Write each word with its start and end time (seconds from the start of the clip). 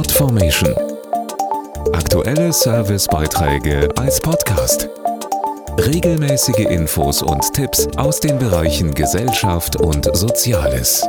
Podformation. 0.00 0.74
Aktuelle 1.92 2.54
Servicebeiträge 2.54 3.86
als 3.98 4.18
Podcast. 4.18 4.88
Regelmäßige 5.76 6.70
Infos 6.70 7.20
und 7.20 7.42
Tipps 7.52 7.86
aus 7.98 8.18
den 8.18 8.38
Bereichen 8.38 8.94
Gesellschaft 8.94 9.76
und 9.76 10.08
Soziales. 10.16 11.06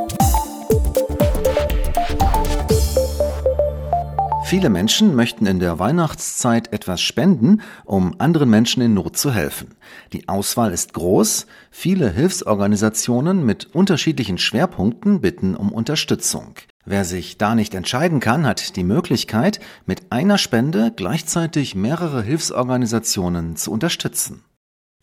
Viele 4.44 4.68
Menschen 4.68 5.16
möchten 5.16 5.46
in 5.46 5.58
der 5.58 5.78
Weihnachtszeit 5.78 6.70
etwas 6.74 7.00
spenden, 7.00 7.62
um 7.86 8.16
anderen 8.18 8.50
Menschen 8.50 8.82
in 8.82 8.92
Not 8.92 9.16
zu 9.16 9.32
helfen. 9.32 9.74
Die 10.12 10.28
Auswahl 10.28 10.70
ist 10.70 10.92
groß. 10.92 11.46
Viele 11.70 12.10
Hilfsorganisationen 12.10 13.46
mit 13.46 13.74
unterschiedlichen 13.74 14.36
Schwerpunkten 14.36 15.22
bitten 15.22 15.56
um 15.56 15.72
Unterstützung. 15.72 16.56
Wer 16.84 17.04
sich 17.04 17.38
da 17.38 17.54
nicht 17.54 17.74
entscheiden 17.74 18.18
kann, 18.18 18.44
hat 18.44 18.74
die 18.76 18.82
Möglichkeit, 18.82 19.60
mit 19.86 20.10
einer 20.10 20.36
Spende 20.36 20.92
gleichzeitig 20.94 21.76
mehrere 21.76 22.22
Hilfsorganisationen 22.22 23.54
zu 23.54 23.70
unterstützen. 23.70 24.42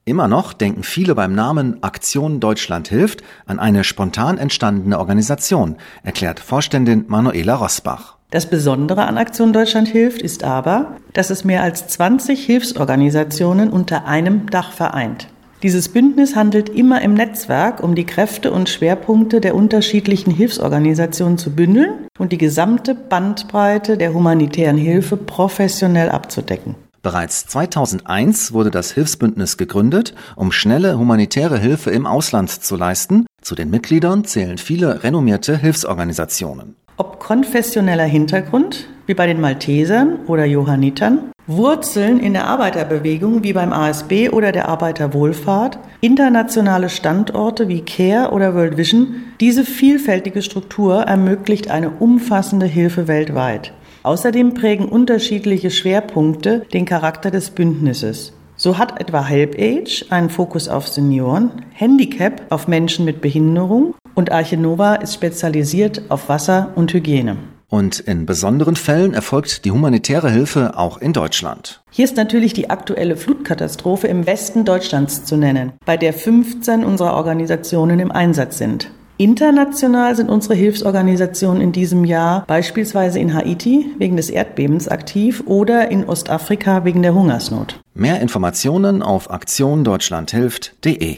Immer 0.04 0.28
noch 0.28 0.54
denken 0.54 0.84
viele 0.84 1.16
beim 1.16 1.34
Namen 1.34 1.84
Aktion 1.84 2.40
Deutschland 2.40 2.88
hilft 2.88 3.22
an 3.46 3.60
eine 3.60 3.84
spontan 3.84 4.38
entstandene 4.38 5.00
Organisation, 5.00 5.78
erklärt 6.04 6.40
Vorständin 6.40 7.06
Manuela 7.08 7.56
Rosbach. 7.56 8.18
Das 8.32 8.50
Besondere 8.50 9.06
an 9.06 9.18
Aktion 9.18 9.54
Deutschland 9.54 9.88
hilft 9.88 10.22
ist 10.22 10.44
aber, 10.44 10.98
dass 11.14 11.30
es 11.30 11.46
mehr 11.46 11.64
als 11.64 11.88
20 11.88 12.46
Hilfsorganisationen 12.46 13.70
unter 13.70 14.06
einem 14.06 14.50
Dach 14.50 14.72
vereint. 14.72 15.28
Dieses 15.62 15.90
Bündnis 15.90 16.38
handelt 16.38 16.70
immer 16.70 17.02
im 17.02 17.14
Netzwerk, 17.16 17.84
um 17.84 17.94
die 17.94 18.06
Kräfte 18.06 18.54
und 18.54 18.70
Schwerpunkte 18.70 19.42
der 19.42 19.56
unterschiedlichen 19.56 20.32
Hilfsorganisationen 20.32 21.38
zu 21.38 21.52
bündeln 21.52 22.08
und 22.18 22.32
die 22.32 22.38
gesamte 22.38 22.96
Bandbreite 22.96 23.98
der 23.98 24.14
humanitären 24.14 24.78
Hilfe 24.78 25.18
professionell 25.18 26.10
abzudecken. 26.10 26.76
Bereits 27.02 27.46
2001 27.48 28.54
wurde 28.54 28.72
das 28.72 28.92
Hilfsbündnis 28.92 29.58
gegründet, 29.58 30.14
um 30.38 30.54
schnelle 30.54 30.98
humanitäre 30.98 31.60
Hilfe 31.60 31.92
im 31.92 32.06
Ausland 32.06 32.50
zu 32.50 32.78
leisten. 32.78 33.26
Zu 33.42 33.56
den 33.56 33.70
Mitgliedern 33.70 34.24
zählen 34.24 34.58
viele 34.58 35.04
renommierte 35.04 35.58
Hilfsorganisationen. 35.58 36.76
Ob 36.96 37.20
konfessioneller 37.20 38.06
Hintergrund, 38.06 38.88
wie 39.08 39.14
bei 39.14 39.28
den 39.28 39.42
Maltesern 39.42 40.20
oder 40.28 40.46
Johannitern, 40.46 41.32
Wurzeln 41.50 42.20
in 42.20 42.34
der 42.34 42.46
Arbeiterbewegung 42.46 43.44
wie 43.44 43.54
beim 43.54 43.74
ASB 43.74 44.30
oder 44.30 44.52
der 44.52 44.70
Arbeiterwohlfahrt, 44.70 45.80
internationale 46.00 46.90
Standorte 46.90 47.68
wie 47.68 47.82
CARE 47.82 48.32
oder 48.32 48.54
World 48.54 48.78
Vision, 48.78 49.16
diese 49.40 49.66
vielfältige 49.66 50.44
Struktur 50.44 51.02
ermöglicht 51.02 51.72
eine 51.72 51.90
umfassende 51.90 52.68
Hilfe 52.68 53.08
weltweit. 53.08 53.74
Außerdem 54.04 54.54
prägen 54.54 54.86
unterschiedliche 54.86 55.72
Schwerpunkte 55.72 56.68
den 56.72 56.86
Charakter 56.86 57.32
des 57.32 57.50
Bündnisses. 57.50 58.32
So 58.56 58.78
hat 58.78 59.02
etwa 59.02 59.26
HelpAge 59.26 60.06
einen 60.12 60.30
Fokus 60.30 60.70
auf 60.70 60.88
Senioren, 60.88 61.64
Handicap 61.74 62.44
auf 62.52 62.68
Menschen 62.68 63.06
mit 63.06 63.22
Behinderung 63.22 63.96
und 64.14 64.32
Arche 64.32 64.58
Nova 64.58 64.96
ist 64.96 65.16
spezialisiert 65.16 66.04
auf 66.10 66.30
Wasser 66.30 66.74
und 66.76 66.94
Hygiene. 66.94 67.38
Und 67.70 68.00
in 68.00 68.26
besonderen 68.26 68.76
Fällen 68.76 69.14
erfolgt 69.14 69.64
die 69.64 69.72
humanitäre 69.72 70.32
Hilfe 70.32 70.78
auch 70.78 70.98
in 70.98 71.14
Deutschland. 71.14 71.82
Hier 71.92 72.06
ist 72.06 72.18
natürlich 72.18 72.54
die 72.54 72.70
aktuelle 72.70 73.16
Flutkatastrophe 73.16 74.08
im 74.08 74.26
Westen 74.26 74.66
Deutschlands 74.66 75.24
zu 75.24 75.38
nennen, 75.38 75.74
bei 75.86 75.96
der 75.96 76.14
15 76.14 76.84
unserer 76.84 77.14
Organisationen 77.14 78.00
im 78.00 78.12
Einsatz 78.12 78.58
sind. 78.58 78.90
International 79.18 80.16
sind 80.16 80.30
unsere 80.30 80.56
Hilfsorganisationen 80.56 81.62
in 81.62 81.74
diesem 81.74 82.06
Jahr 82.06 82.46
beispielsweise 82.48 83.20
in 83.20 83.34
Haiti 83.34 83.92
wegen 83.98 84.16
des 84.16 84.30
Erdbebens 84.30 84.88
aktiv 84.88 85.44
oder 85.46 85.92
in 85.92 86.06
Ostafrika 86.06 86.86
wegen 86.86 87.02
der 87.02 87.14
Hungersnot. 87.14 87.82
Mehr 87.94 88.22
Informationen 88.22 89.04
auf 89.04 89.30
aktiondeutschlandhilft.de. 89.30 91.18